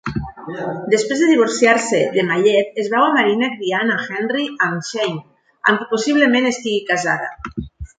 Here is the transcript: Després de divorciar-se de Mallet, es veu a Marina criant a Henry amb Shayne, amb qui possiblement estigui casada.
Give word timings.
Després 0.93 1.19
de 1.23 1.27
divorciar-se 1.31 1.99
de 2.15 2.25
Mallet, 2.31 2.73
es 2.85 2.91
veu 2.95 3.07
a 3.11 3.13
Marina 3.19 3.53
criant 3.61 3.95
a 3.99 4.01
Henry 4.09 4.49
amb 4.71 4.91
Shayne, 4.91 5.25
amb 5.71 5.83
qui 5.85 5.93
possiblement 5.97 6.55
estigui 6.55 6.87
casada. 6.95 7.35